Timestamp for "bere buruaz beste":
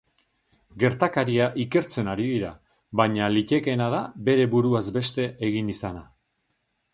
4.31-5.29